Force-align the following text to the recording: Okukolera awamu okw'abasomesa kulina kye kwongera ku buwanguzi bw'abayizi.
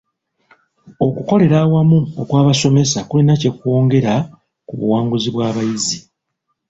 Okukolera 1.05 1.57
awamu 1.65 1.97
okw'abasomesa 2.21 2.99
kulina 3.09 3.33
kye 3.41 3.51
kwongera 3.57 4.13
ku 4.67 4.73
buwanguzi 4.79 5.29
bw'abayizi. 5.35 5.97